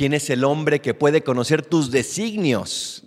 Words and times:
¿Quién 0.00 0.14
es 0.14 0.30
el 0.30 0.44
hombre 0.44 0.80
que 0.80 0.94
puede 0.94 1.22
conocer 1.22 1.60
tus 1.60 1.90
designios? 1.90 3.04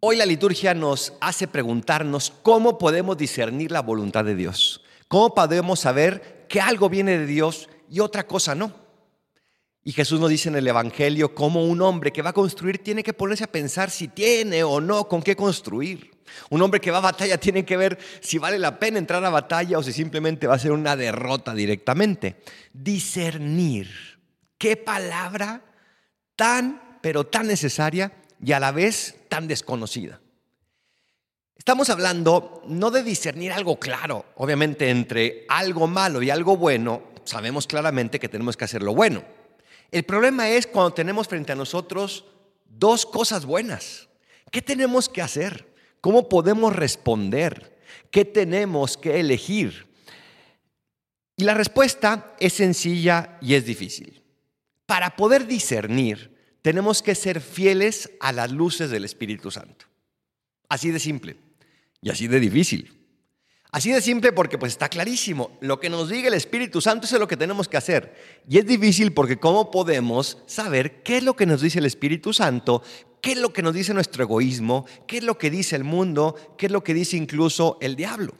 Hoy 0.00 0.16
la 0.16 0.26
liturgia 0.26 0.74
nos 0.74 1.14
hace 1.18 1.48
preguntarnos 1.48 2.30
cómo 2.42 2.76
podemos 2.76 3.16
discernir 3.16 3.70
la 3.70 3.80
voluntad 3.80 4.22
de 4.22 4.34
Dios. 4.34 4.82
¿Cómo 5.08 5.34
podemos 5.34 5.80
saber 5.80 6.44
que 6.46 6.60
algo 6.60 6.90
viene 6.90 7.16
de 7.16 7.24
Dios 7.24 7.70
y 7.88 8.00
otra 8.00 8.26
cosa 8.26 8.54
no? 8.54 8.74
Y 9.82 9.92
Jesús 9.92 10.20
nos 10.20 10.28
dice 10.28 10.50
en 10.50 10.56
el 10.56 10.68
Evangelio 10.68 11.34
cómo 11.34 11.64
un 11.64 11.80
hombre 11.80 12.12
que 12.12 12.20
va 12.20 12.28
a 12.28 12.34
construir 12.34 12.84
tiene 12.84 13.02
que 13.02 13.14
ponerse 13.14 13.44
a 13.44 13.50
pensar 13.50 13.90
si 13.90 14.08
tiene 14.08 14.62
o 14.62 14.82
no 14.82 15.08
con 15.08 15.22
qué 15.22 15.34
construir. 15.34 16.10
Un 16.50 16.60
hombre 16.60 16.82
que 16.82 16.90
va 16.90 16.98
a 16.98 17.00
batalla 17.12 17.38
tiene 17.38 17.64
que 17.64 17.78
ver 17.78 17.98
si 18.20 18.36
vale 18.36 18.58
la 18.58 18.78
pena 18.78 18.98
entrar 18.98 19.24
a 19.24 19.30
batalla 19.30 19.78
o 19.78 19.82
si 19.82 19.94
simplemente 19.94 20.46
va 20.46 20.56
a 20.56 20.58
ser 20.58 20.72
una 20.72 20.96
derrota 20.96 21.54
directamente. 21.54 22.42
Discernir. 22.74 23.88
Qué 24.58 24.76
palabra 24.76 25.62
tan, 26.36 26.98
pero 27.00 27.24
tan 27.24 27.46
necesaria 27.46 28.12
y 28.42 28.52
a 28.52 28.60
la 28.60 28.72
vez 28.72 29.16
tan 29.28 29.48
desconocida. 29.48 30.20
Estamos 31.56 31.88
hablando 31.88 32.62
no 32.66 32.90
de 32.90 33.02
discernir 33.02 33.52
algo 33.52 33.78
claro, 33.78 34.26
obviamente 34.36 34.90
entre 34.90 35.46
algo 35.48 35.86
malo 35.86 36.20
y 36.22 36.30
algo 36.30 36.56
bueno, 36.56 37.02
sabemos 37.24 37.66
claramente 37.66 38.18
que 38.18 38.28
tenemos 38.28 38.56
que 38.56 38.64
hacer 38.64 38.82
lo 38.82 38.94
bueno. 38.94 39.24
El 39.90 40.04
problema 40.04 40.48
es 40.50 40.66
cuando 40.66 40.92
tenemos 40.92 41.28
frente 41.28 41.52
a 41.52 41.56
nosotros 41.56 42.24
dos 42.66 43.06
cosas 43.06 43.46
buenas. 43.46 44.08
¿Qué 44.50 44.60
tenemos 44.60 45.08
que 45.08 45.22
hacer? 45.22 45.72
¿Cómo 46.00 46.28
podemos 46.28 46.74
responder? 46.74 47.78
¿Qué 48.10 48.24
tenemos 48.24 48.96
que 48.96 49.20
elegir? 49.20 49.86
Y 51.36 51.44
la 51.44 51.54
respuesta 51.54 52.34
es 52.38 52.52
sencilla 52.54 53.38
y 53.40 53.54
es 53.54 53.64
difícil. 53.64 54.23
Para 54.86 55.16
poder 55.16 55.46
discernir, 55.46 56.34
tenemos 56.62 57.02
que 57.02 57.14
ser 57.14 57.40
fieles 57.40 58.10
a 58.20 58.32
las 58.32 58.50
luces 58.50 58.90
del 58.90 59.04
Espíritu 59.04 59.50
Santo. 59.50 59.86
Así 60.68 60.90
de 60.90 60.98
simple 60.98 61.36
y 62.00 62.10
así 62.10 62.26
de 62.26 62.40
difícil. 62.40 63.04
Así 63.70 63.90
de 63.90 64.00
simple 64.00 64.32
porque 64.32 64.56
pues 64.56 64.72
está 64.72 64.88
clarísimo, 64.88 65.58
lo 65.60 65.80
que 65.80 65.90
nos 65.90 66.08
diga 66.08 66.28
el 66.28 66.34
Espíritu 66.34 66.80
Santo 66.80 67.06
es 67.06 67.12
lo 67.12 67.26
que 67.26 67.36
tenemos 67.36 67.68
que 67.68 67.76
hacer. 67.76 68.14
Y 68.48 68.58
es 68.58 68.66
difícil 68.66 69.12
porque 69.12 69.38
¿cómo 69.38 69.70
podemos 69.70 70.38
saber 70.46 71.02
qué 71.02 71.16
es 71.16 71.24
lo 71.24 71.34
que 71.34 71.44
nos 71.44 71.60
dice 71.60 71.80
el 71.80 71.86
Espíritu 71.86 72.32
Santo? 72.32 72.82
¿Qué 73.20 73.32
es 73.32 73.38
lo 73.38 73.52
que 73.52 73.62
nos 73.62 73.74
dice 73.74 73.92
nuestro 73.92 74.22
egoísmo? 74.22 74.86
¿Qué 75.08 75.16
es 75.18 75.24
lo 75.24 75.38
que 75.38 75.50
dice 75.50 75.74
el 75.74 75.82
mundo? 75.82 76.36
¿Qué 76.56 76.66
es 76.66 76.72
lo 76.72 76.84
que 76.84 76.94
dice 76.94 77.16
incluso 77.16 77.78
el 77.80 77.96
diablo? 77.96 78.34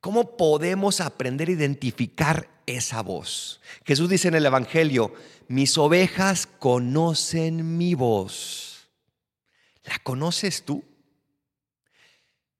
¿Cómo 0.00 0.36
podemos 0.36 1.00
aprender 1.00 1.48
a 1.48 1.52
identificar 1.52 2.48
esa 2.66 3.02
voz? 3.02 3.60
Jesús 3.84 4.08
dice 4.08 4.28
en 4.28 4.34
el 4.34 4.46
Evangelio, 4.46 5.12
mis 5.48 5.76
ovejas 5.76 6.46
conocen 6.46 7.76
mi 7.76 7.94
voz. 7.94 8.88
¿La 9.84 9.98
conoces 9.98 10.64
tú? 10.64 10.84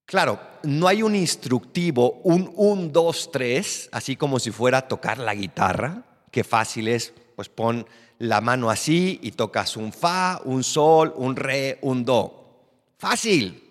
Claro, 0.04 0.40
no 0.64 0.88
hay 0.88 1.02
un 1.02 1.14
instructivo, 1.14 2.20
un 2.24 2.50
1, 2.56 2.88
2, 2.88 3.30
3, 3.30 3.90
así 3.92 4.16
como 4.16 4.40
si 4.40 4.50
fuera 4.50 4.78
a 4.78 4.88
tocar 4.88 5.18
la 5.18 5.34
guitarra, 5.34 6.04
que 6.32 6.42
fácil 6.42 6.88
es, 6.88 7.12
pues 7.36 7.48
pon 7.48 7.86
la 8.18 8.40
mano 8.40 8.70
así 8.70 9.20
y 9.22 9.32
tocas 9.32 9.76
un 9.76 9.92
fa, 9.92 10.40
un 10.44 10.64
sol, 10.64 11.12
un 11.14 11.36
re, 11.36 11.78
un 11.82 12.04
do. 12.04 12.34
Fácil 12.96 13.67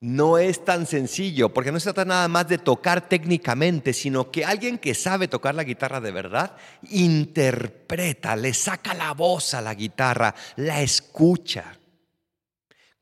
no 0.00 0.38
es 0.38 0.64
tan 0.64 0.86
sencillo, 0.86 1.52
porque 1.52 1.70
no 1.70 1.78
se 1.78 1.92
trata 1.92 2.06
nada 2.06 2.26
más 2.28 2.48
de 2.48 2.56
tocar 2.56 3.06
técnicamente, 3.06 3.92
sino 3.92 4.30
que 4.30 4.46
alguien 4.46 4.78
que 4.78 4.94
sabe 4.94 5.28
tocar 5.28 5.54
la 5.54 5.64
guitarra 5.64 6.00
de 6.00 6.10
verdad, 6.10 6.56
interpreta, 6.88 8.34
le 8.34 8.54
saca 8.54 8.94
la 8.94 9.12
voz 9.12 9.52
a 9.52 9.60
la 9.60 9.74
guitarra, 9.74 10.34
la 10.56 10.80
escucha. 10.80 11.78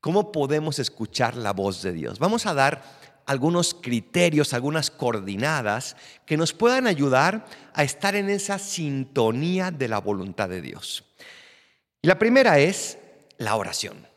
¿Cómo 0.00 0.32
podemos 0.32 0.80
escuchar 0.80 1.36
la 1.36 1.52
voz 1.52 1.82
de 1.82 1.92
Dios? 1.92 2.18
Vamos 2.18 2.46
a 2.46 2.54
dar 2.54 2.82
algunos 3.26 3.74
criterios, 3.74 4.52
algunas 4.52 4.90
coordinadas 4.90 5.96
que 6.26 6.36
nos 6.36 6.52
puedan 6.52 6.88
ayudar 6.88 7.46
a 7.74 7.84
estar 7.84 8.16
en 8.16 8.28
esa 8.28 8.58
sintonía 8.58 9.70
de 9.70 9.86
la 9.86 9.98
voluntad 9.98 10.48
de 10.48 10.62
Dios. 10.62 11.04
Y 12.02 12.08
la 12.08 12.18
primera 12.18 12.58
es 12.58 12.98
la 13.36 13.54
oración. 13.54 14.07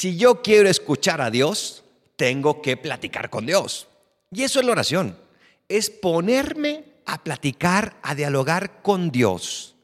Si 0.00 0.16
yo 0.16 0.40
quiero 0.40 0.70
escuchar 0.70 1.20
a 1.20 1.30
Dios, 1.30 1.84
tengo 2.16 2.62
que 2.62 2.78
platicar 2.78 3.28
con 3.28 3.44
Dios. 3.44 3.86
Y 4.30 4.44
eso 4.44 4.58
es 4.58 4.64
la 4.64 4.72
oración. 4.72 5.14
Es 5.68 5.90
ponerme 5.90 6.84
a 7.04 7.22
platicar, 7.22 7.98
a 8.02 8.14
dialogar 8.14 8.80
con 8.80 9.10
Dios 9.10 9.74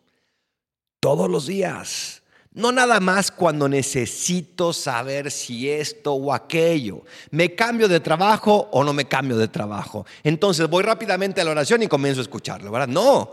todos 1.00 1.28
los 1.28 1.46
días. 1.46 2.22
No 2.52 2.72
nada 2.72 2.98
más 2.98 3.30
cuando 3.30 3.68
necesito 3.68 4.72
saber 4.72 5.30
si 5.30 5.68
esto 5.68 6.14
o 6.14 6.32
aquello. 6.32 7.02
¿Me 7.30 7.54
cambio 7.54 7.86
de 7.86 8.00
trabajo 8.00 8.70
o 8.72 8.84
no 8.84 8.94
me 8.94 9.04
cambio 9.04 9.36
de 9.36 9.48
trabajo? 9.48 10.06
Entonces 10.24 10.66
voy 10.66 10.82
rápidamente 10.82 11.42
a 11.42 11.44
la 11.44 11.50
oración 11.50 11.82
y 11.82 11.88
comienzo 11.88 12.20
a 12.20 12.22
escucharlo, 12.22 12.70
¿verdad? 12.70 12.88
No. 12.88 13.32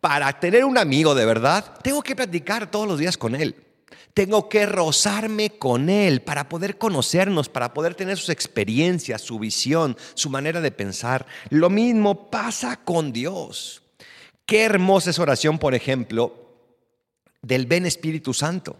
Para 0.00 0.32
tener 0.40 0.64
un 0.64 0.78
amigo 0.78 1.14
de 1.14 1.26
verdad, 1.26 1.78
tengo 1.80 2.02
que 2.02 2.16
platicar 2.16 2.68
todos 2.68 2.88
los 2.88 2.98
días 2.98 3.16
con 3.16 3.36
él. 3.36 3.54
Tengo 4.14 4.48
que 4.48 4.66
rozarme 4.66 5.50
con 5.50 5.88
Él 5.88 6.22
para 6.22 6.48
poder 6.48 6.78
conocernos, 6.78 7.48
para 7.48 7.72
poder 7.72 7.94
tener 7.94 8.18
sus 8.18 8.28
experiencias, 8.28 9.22
su 9.22 9.38
visión, 9.38 9.96
su 10.14 10.30
manera 10.30 10.60
de 10.60 10.70
pensar. 10.70 11.26
Lo 11.50 11.70
mismo 11.70 12.30
pasa 12.30 12.76
con 12.76 13.12
Dios. 13.12 13.82
Qué 14.46 14.64
hermosa 14.64 15.10
es 15.10 15.18
oración, 15.18 15.58
por 15.58 15.74
ejemplo, 15.74 16.42
del 17.42 17.66
Ven 17.66 17.86
Espíritu 17.86 18.34
Santo. 18.34 18.76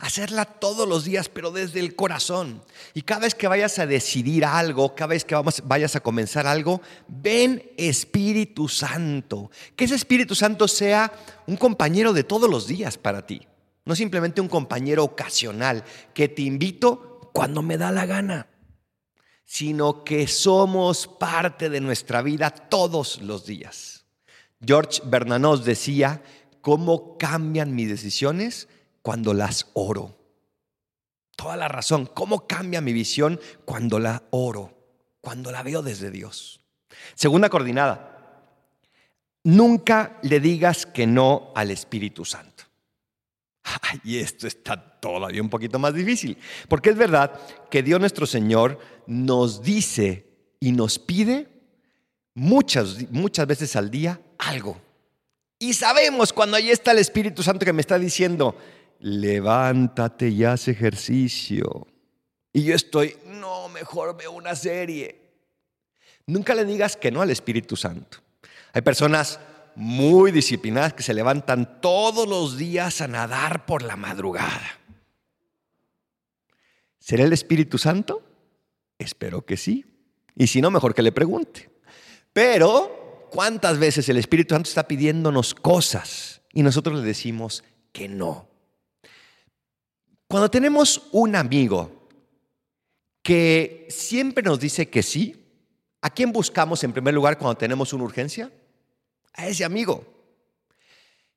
Hacerla 0.00 0.46
todos 0.46 0.88
los 0.88 1.04
días, 1.04 1.28
pero 1.28 1.50
desde 1.50 1.78
el 1.78 1.94
corazón. 1.94 2.62
Y 2.94 3.02
cada 3.02 3.20
vez 3.20 3.34
que 3.34 3.48
vayas 3.48 3.78
a 3.78 3.86
decidir 3.86 4.46
algo, 4.46 4.94
cada 4.94 5.08
vez 5.08 5.26
que 5.26 5.36
vayas 5.64 5.94
a 5.94 6.00
comenzar 6.00 6.46
algo, 6.46 6.80
ven 7.06 7.70
Espíritu 7.76 8.66
Santo. 8.66 9.50
Que 9.76 9.84
ese 9.84 9.96
Espíritu 9.96 10.34
Santo 10.34 10.68
sea 10.68 11.12
un 11.46 11.58
compañero 11.58 12.14
de 12.14 12.24
todos 12.24 12.48
los 12.48 12.66
días 12.66 12.96
para 12.96 13.26
ti. 13.26 13.46
No 13.84 13.94
simplemente 13.94 14.40
un 14.40 14.48
compañero 14.48 15.04
ocasional 15.04 15.84
que 16.14 16.28
te 16.28 16.42
invito 16.42 17.30
cuando 17.32 17.62
me 17.62 17.78
da 17.78 17.90
la 17.90 18.06
gana, 18.06 18.46
sino 19.44 20.04
que 20.04 20.26
somos 20.28 21.06
parte 21.08 21.70
de 21.70 21.80
nuestra 21.80 22.22
vida 22.22 22.50
todos 22.50 23.20
los 23.22 23.46
días. 23.46 24.04
George 24.64 25.00
Bernanos 25.04 25.64
decía, 25.64 26.22
¿cómo 26.60 27.16
cambian 27.18 27.74
mis 27.74 27.88
decisiones 27.88 28.68
cuando 29.02 29.34
las 29.34 29.66
oro? 29.72 30.16
Toda 31.36 31.56
la 31.56 31.68
razón, 31.68 32.06
¿cómo 32.06 32.46
cambia 32.46 32.80
mi 32.80 32.92
visión 32.92 33.40
cuando 33.64 33.98
la 33.98 34.22
oro? 34.30 34.76
Cuando 35.22 35.50
la 35.50 35.62
veo 35.62 35.82
desde 35.82 36.10
Dios. 36.10 36.60
Segunda 37.14 37.48
coordinada, 37.48 38.44
nunca 39.44 40.18
le 40.22 40.38
digas 40.40 40.84
que 40.84 41.06
no 41.06 41.52
al 41.54 41.70
Espíritu 41.70 42.24
Santo. 42.24 42.69
Y 44.04 44.18
esto 44.18 44.46
está 44.46 44.76
todavía 44.76 45.42
un 45.42 45.50
poquito 45.50 45.78
más 45.78 45.94
difícil, 45.94 46.36
porque 46.68 46.90
es 46.90 46.96
verdad 46.96 47.38
que 47.70 47.82
Dios 47.82 48.00
nuestro 48.00 48.26
Señor 48.26 48.78
nos 49.06 49.62
dice 49.62 50.26
y 50.60 50.72
nos 50.72 50.98
pide 50.98 51.48
muchas, 52.34 53.10
muchas 53.10 53.46
veces 53.46 53.76
al 53.76 53.90
día 53.90 54.20
algo. 54.38 54.80
Y 55.58 55.74
sabemos 55.74 56.32
cuando 56.32 56.56
ahí 56.56 56.70
está 56.70 56.92
el 56.92 56.98
Espíritu 56.98 57.42
Santo 57.42 57.66
que 57.66 57.72
me 57.72 57.82
está 57.82 57.98
diciendo, 57.98 58.56
levántate 59.00 60.28
y 60.28 60.44
haz 60.44 60.68
ejercicio. 60.68 61.86
Y 62.52 62.64
yo 62.64 62.74
estoy, 62.74 63.16
no, 63.26 63.68
mejor 63.68 64.16
veo 64.16 64.32
una 64.32 64.54
serie. 64.54 65.20
Nunca 66.26 66.54
le 66.54 66.64
digas 66.64 66.96
que 66.96 67.10
no 67.10 67.22
al 67.22 67.30
Espíritu 67.30 67.76
Santo. 67.76 68.18
Hay 68.72 68.82
personas 68.82 69.38
muy 69.76 70.32
disciplinadas 70.32 70.94
que 70.94 71.02
se 71.02 71.14
levantan 71.14 71.80
todos 71.80 72.28
los 72.28 72.56
días 72.56 73.00
a 73.00 73.08
nadar 73.08 73.66
por 73.66 73.82
la 73.82 73.96
madrugada. 73.96 74.78
¿Será 76.98 77.24
el 77.24 77.32
Espíritu 77.32 77.78
Santo? 77.78 78.22
Espero 78.98 79.44
que 79.44 79.56
sí. 79.56 79.84
Y 80.36 80.46
si 80.46 80.60
no, 80.60 80.70
mejor 80.70 80.94
que 80.94 81.02
le 81.02 81.12
pregunte. 81.12 81.70
Pero, 82.32 83.28
¿cuántas 83.30 83.78
veces 83.78 84.08
el 84.08 84.18
Espíritu 84.18 84.54
Santo 84.54 84.68
está 84.68 84.86
pidiéndonos 84.86 85.54
cosas 85.54 86.42
y 86.52 86.62
nosotros 86.62 86.98
le 86.98 87.04
decimos 87.04 87.64
que 87.92 88.08
no? 88.08 88.48
Cuando 90.28 90.50
tenemos 90.50 91.08
un 91.10 91.34
amigo 91.34 92.08
que 93.22 93.86
siempre 93.90 94.44
nos 94.44 94.60
dice 94.60 94.88
que 94.88 95.02
sí, 95.02 95.44
¿a 96.00 96.10
quién 96.10 96.32
buscamos 96.32 96.84
en 96.84 96.92
primer 96.92 97.14
lugar 97.14 97.38
cuando 97.38 97.56
tenemos 97.56 97.92
una 97.92 98.04
urgencia? 98.04 98.50
A 99.34 99.46
ese 99.46 99.64
amigo. 99.64 100.04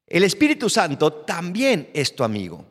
El 0.07 0.23
Espíritu 0.23 0.69
Santo 0.69 1.11
también 1.11 1.89
es 1.93 2.15
tu 2.15 2.23
amigo. 2.23 2.65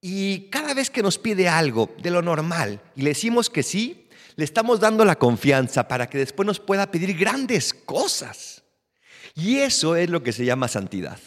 Y 0.00 0.50
cada 0.50 0.74
vez 0.74 0.90
que 0.90 1.02
nos 1.02 1.18
pide 1.18 1.48
algo 1.48 1.90
de 2.02 2.10
lo 2.10 2.22
normal 2.22 2.80
y 2.94 3.02
le 3.02 3.10
decimos 3.10 3.50
que 3.50 3.62
sí, 3.62 4.08
le 4.36 4.44
estamos 4.44 4.78
dando 4.78 5.04
la 5.04 5.16
confianza 5.16 5.88
para 5.88 6.08
que 6.08 6.18
después 6.18 6.46
nos 6.46 6.60
pueda 6.60 6.90
pedir 6.90 7.16
grandes 7.16 7.72
cosas. 7.72 8.62
Y 9.34 9.58
eso 9.58 9.96
es 9.96 10.10
lo 10.10 10.22
que 10.22 10.32
se 10.32 10.44
llama 10.44 10.68
santidad. 10.68 11.18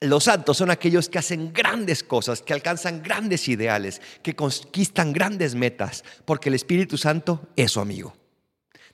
Los 0.00 0.24
santos 0.24 0.56
son 0.56 0.70
aquellos 0.70 1.08
que 1.08 1.18
hacen 1.18 1.52
grandes 1.52 2.02
cosas, 2.02 2.42
que 2.42 2.52
alcanzan 2.52 3.02
grandes 3.02 3.48
ideales, 3.48 4.00
que 4.22 4.36
conquistan 4.36 5.12
grandes 5.12 5.54
metas, 5.54 6.04
porque 6.24 6.48
el 6.48 6.54
Espíritu 6.54 6.98
Santo 6.98 7.48
es 7.56 7.72
su 7.72 7.80
amigo. 7.80 8.14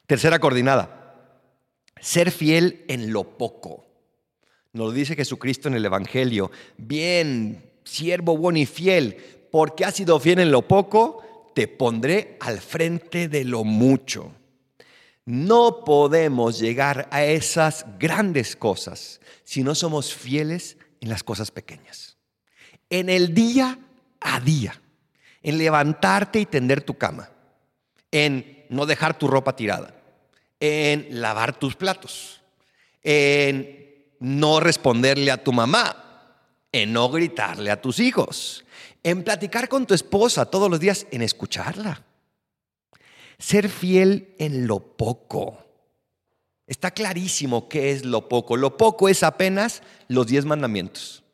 Tercera 0.06 0.38
coordinada, 0.38 0.99
ser 2.00 2.30
fiel 2.30 2.84
en 2.88 3.12
lo 3.12 3.36
poco. 3.36 3.86
Nos 4.72 4.88
lo 4.88 4.92
dice 4.92 5.16
Jesucristo 5.16 5.68
en 5.68 5.74
el 5.74 5.84
Evangelio. 5.84 6.50
Bien, 6.76 7.72
siervo 7.84 8.36
bueno 8.36 8.58
y 8.58 8.66
fiel, 8.66 9.16
porque 9.50 9.84
has 9.84 9.94
sido 9.94 10.20
fiel 10.20 10.38
en 10.38 10.50
lo 10.50 10.66
poco, 10.66 11.52
te 11.54 11.68
pondré 11.68 12.36
al 12.40 12.60
frente 12.60 13.28
de 13.28 13.44
lo 13.44 13.64
mucho. 13.64 14.32
No 15.24 15.84
podemos 15.84 16.58
llegar 16.58 17.08
a 17.10 17.24
esas 17.24 17.84
grandes 17.98 18.56
cosas 18.56 19.20
si 19.44 19.62
no 19.62 19.74
somos 19.74 20.14
fieles 20.14 20.76
en 21.00 21.08
las 21.08 21.22
cosas 21.22 21.50
pequeñas. 21.50 22.16
En 22.88 23.08
el 23.08 23.34
día 23.34 23.78
a 24.20 24.40
día, 24.40 24.80
en 25.42 25.58
levantarte 25.58 26.40
y 26.40 26.46
tender 26.46 26.82
tu 26.82 26.94
cama, 26.94 27.30
en 28.10 28.66
no 28.68 28.86
dejar 28.86 29.18
tu 29.18 29.28
ropa 29.28 29.56
tirada, 29.56 29.99
en 30.60 31.20
lavar 31.20 31.58
tus 31.58 31.74
platos, 31.74 32.42
en 33.02 34.06
no 34.20 34.60
responderle 34.60 35.30
a 35.30 35.42
tu 35.42 35.52
mamá, 35.52 36.36
en 36.70 36.92
no 36.92 37.08
gritarle 37.10 37.70
a 37.70 37.80
tus 37.80 37.98
hijos, 37.98 38.64
en 39.02 39.24
platicar 39.24 39.68
con 39.68 39.86
tu 39.86 39.94
esposa 39.94 40.44
todos 40.46 40.70
los 40.70 40.78
días, 40.78 41.06
en 41.10 41.22
escucharla. 41.22 42.04
Ser 43.38 43.70
fiel 43.70 44.34
en 44.38 44.66
lo 44.66 44.80
poco. 44.80 45.64
Está 46.66 46.90
clarísimo 46.90 47.68
qué 47.68 47.90
es 47.90 48.04
lo 48.04 48.28
poco. 48.28 48.56
Lo 48.56 48.76
poco 48.76 49.08
es 49.08 49.22
apenas 49.22 49.82
los 50.08 50.26
diez 50.26 50.44
mandamientos. 50.44 51.24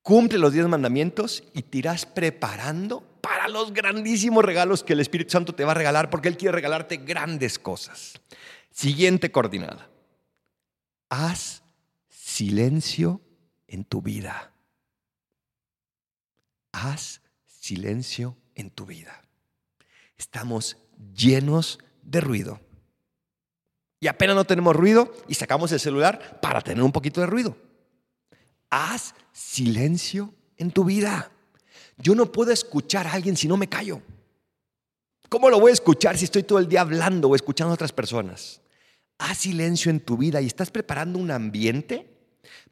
Cumple 0.00 0.38
los 0.38 0.52
diez 0.52 0.66
mandamientos 0.68 1.42
y 1.52 1.62
te 1.62 1.78
irás 1.78 2.06
preparando 2.06 3.02
para 3.46 3.60
los 3.60 3.72
grandísimos 3.72 4.44
regalos 4.44 4.82
que 4.82 4.94
el 4.94 4.98
Espíritu 4.98 5.30
Santo 5.30 5.54
te 5.54 5.64
va 5.64 5.70
a 5.70 5.74
regalar, 5.74 6.10
porque 6.10 6.26
Él 6.26 6.36
quiere 6.36 6.50
regalarte 6.50 6.96
grandes 6.96 7.60
cosas. 7.60 8.20
Siguiente 8.72 9.30
coordinada. 9.30 9.88
Haz 11.10 11.62
silencio 12.08 13.20
en 13.68 13.84
tu 13.84 14.02
vida. 14.02 14.52
Haz 16.72 17.20
silencio 17.46 18.36
en 18.56 18.70
tu 18.70 18.84
vida. 18.84 19.22
Estamos 20.18 20.76
llenos 21.14 21.78
de 22.02 22.20
ruido. 22.20 22.60
Y 24.00 24.08
apenas 24.08 24.34
no 24.34 24.44
tenemos 24.44 24.74
ruido 24.74 25.14
y 25.28 25.34
sacamos 25.34 25.70
el 25.70 25.78
celular 25.78 26.40
para 26.40 26.62
tener 26.62 26.82
un 26.82 26.90
poquito 26.90 27.20
de 27.20 27.28
ruido. 27.28 27.56
Haz 28.70 29.14
silencio 29.30 30.34
en 30.56 30.72
tu 30.72 30.84
vida. 30.84 31.30
Yo 31.98 32.14
no 32.14 32.30
puedo 32.30 32.52
escuchar 32.52 33.06
a 33.06 33.12
alguien 33.12 33.36
si 33.36 33.48
no 33.48 33.56
me 33.56 33.68
callo. 33.68 34.02
¿Cómo 35.28 35.50
lo 35.50 35.58
voy 35.58 35.70
a 35.70 35.74
escuchar 35.74 36.16
si 36.16 36.24
estoy 36.24 36.42
todo 36.42 36.58
el 36.58 36.68
día 36.68 36.82
hablando 36.82 37.28
o 37.28 37.34
escuchando 37.34 37.72
a 37.72 37.74
otras 37.74 37.92
personas? 37.92 38.60
Haz 39.18 39.38
silencio 39.38 39.90
en 39.90 40.00
tu 40.00 40.16
vida 40.16 40.40
y 40.40 40.46
estás 40.46 40.70
preparando 40.70 41.18
un 41.18 41.30
ambiente 41.30 42.06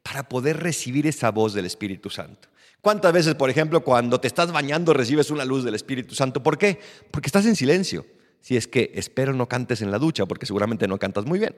para 0.03 0.29
poder 0.29 0.61
recibir 0.61 1.07
esa 1.07 1.31
voz 1.31 1.53
del 1.53 1.65
Espíritu 1.65 2.09
Santo. 2.09 2.47
¿Cuántas 2.81 3.11
veces, 3.11 3.35
por 3.35 3.49
ejemplo, 3.49 3.83
cuando 3.83 4.19
te 4.21 4.27
estás 4.27 4.51
bañando 4.51 4.93
recibes 4.93 5.31
una 5.31 5.43
luz 5.43 5.63
del 5.63 5.75
Espíritu 5.75 6.13
Santo? 6.13 6.43
¿Por 6.43 6.57
qué? 6.57 6.79
Porque 7.09 7.27
estás 7.27 7.45
en 7.45 7.55
silencio 7.55 8.05
si 8.45 8.55
es 8.55 8.67
que 8.67 8.91
espero 8.93 9.33
no 9.33 9.49
cantes 9.49 9.81
en 9.81 9.89
la 9.89 9.97
ducha, 9.97 10.27
porque 10.27 10.45
seguramente 10.45 10.87
no 10.87 10.99
cantas 10.99 11.25
muy 11.25 11.39
bien. 11.39 11.55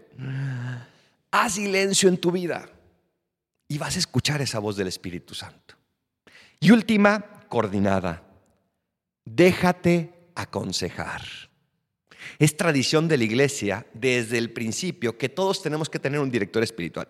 Haz 1.31 1.55
silencio 1.55 2.07
en 2.07 2.17
tu 2.17 2.31
vida 2.31 2.69
y 3.67 3.77
vas 3.77 3.97
a 3.97 3.99
escuchar 3.99 4.41
esa 4.41 4.59
voz 4.59 4.77
del 4.77 4.87
Espíritu 4.87 5.35
Santo. 5.35 5.75
Y 6.61 6.71
última, 6.71 7.25
coordinada. 7.47 8.23
Déjate 9.25 10.13
aconsejar. 10.35 11.21
Es 12.39 12.55
tradición 12.57 13.07
de 13.07 13.17
la 13.17 13.23
iglesia 13.23 13.87
desde 13.93 14.37
el 14.37 14.51
principio 14.51 15.17
que 15.17 15.29
todos 15.29 15.61
tenemos 15.61 15.89
que 15.89 15.99
tener 15.99 16.19
un 16.19 16.31
director 16.31 16.63
espiritual. 16.63 17.07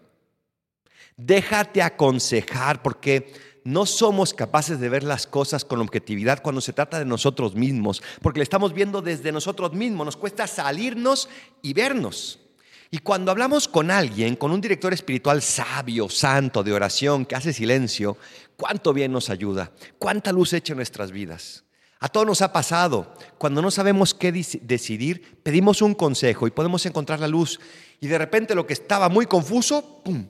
Déjate 1.16 1.81
aconsejar 1.81 2.81
porque 2.81 3.34
no 3.63 3.86
somos 3.86 4.34
capaces 4.34 4.80
de 4.80 4.88
ver 4.88 5.04
las 5.04 5.28
cosas 5.28 5.66
con 5.66 5.81
objetividad 5.81 6.42
cuando 6.42 6.62
se 6.62 6.74
trata 6.74 7.00
de 7.00 7.06
nosotros 7.06 7.56
mismos, 7.56 8.01
porque 8.22 8.40
le 8.40 8.44
estamos 8.44 8.74
viendo 8.74 9.01
desde 9.01 9.31
nosotros 9.31 9.74
mismos, 9.74 10.06
nos 10.06 10.16
cuesta 10.16 10.48
salirnos 10.48 11.28
y 11.62 11.74
vernos. 11.74 12.40
Y 12.89 13.00
cuando 13.00 13.31
hablamos 13.31 13.68
con 13.68 13.92
alguien, 13.92 14.36
con 14.36 14.51
un 14.51 14.62
director 14.62 14.94
espiritual 14.94 15.42
sabio, 15.42 16.10
santo, 16.10 16.63
de 16.63 16.74
oración, 16.74 17.25
que 17.25 17.36
hace 17.36 17.54
silencio, 17.54 18.18
cuánto 18.56 18.94
bien 18.94 19.12
nos 19.12 19.30
ayuda, 19.30 19.72
cuánta 20.00 20.31
luz 20.31 20.54
echa 20.54 20.74
en 20.74 20.78
nuestras 20.78 21.12
vidas. 21.12 21.66
A 22.00 22.07
todos 22.07 22.28
nos 22.28 22.42
ha 22.42 22.54
pasado, 22.54 23.13
cuando 23.38 23.62
no 23.62 23.72
sabemos 23.72 24.13
qué 24.13 24.31
decidir, 24.31 25.42
pedimos 25.44 25.81
un 25.81 25.95
consejo 25.95 26.48
y 26.48 26.51
podemos 26.51 26.86
encontrar 26.86 27.19
la 27.19 27.28
luz 27.28 27.60
y 28.00 28.07
de 28.07 28.18
repente 28.18 28.56
lo 28.56 28.68
que 28.68 28.74
estaba 28.74 29.10
muy 29.10 29.25
confuso, 29.25 30.01
¡pum!, 30.04 30.25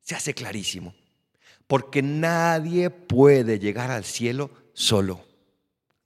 se 0.00 0.14
hace 0.14 0.34
clarísimo 0.34 0.94
porque 1.70 2.02
nadie 2.02 2.90
puede 2.90 3.60
llegar 3.60 3.92
al 3.92 4.04
cielo 4.04 4.50
solo. 4.72 5.24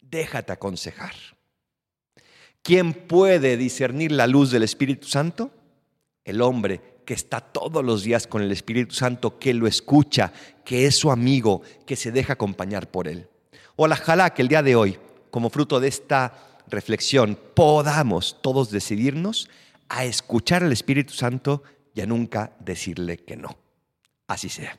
Déjate 0.03 0.53
aconsejar. 0.53 1.15
¿Quién 2.61 2.93
puede 2.93 3.57
discernir 3.57 4.13
la 4.13 4.27
luz 4.27 4.51
del 4.51 4.63
Espíritu 4.63 5.09
Santo? 5.09 5.51
El 6.25 6.41
hombre 6.43 6.81
que 7.05 7.15
está 7.15 7.41
todos 7.41 7.85
los 7.85 8.03
días 8.03 8.27
con 8.27 8.43
el 8.43 8.51
Espíritu 8.51 8.95
Santo, 8.95 9.39
que 9.39 9.53
lo 9.55 9.67
escucha, 9.67 10.33
que 10.65 10.87
es 10.87 10.97
su 10.97 11.11
amigo, 11.11 11.63
que 11.87 11.97
se 11.97 12.13
deja 12.13 12.35
acompañar 12.35 12.91
por 12.91 13.09
él. 13.09 13.29
Ojalá 13.77 14.31
que 14.31 14.43
el 14.43 14.49
día 14.49 14.63
de 14.63 14.77
hoy, 14.77 14.99
como 15.31 15.51
fruto 15.51 15.81
de 15.81 15.89
esta 15.89 16.33
reflexión, 16.69 17.39
podamos 17.55 18.39
todos 18.41 18.71
decidirnos 18.71 19.49
a 19.89 20.05
escuchar 20.05 20.65
al 20.65 20.73
Espíritu 20.73 21.13
Santo 21.13 21.63
y 21.95 22.01
a 22.01 22.07
nunca 22.07 22.53
decirle 22.61 23.19
que 23.19 23.37
no. 23.37 23.57
Así 24.27 24.49
sea. 24.49 24.79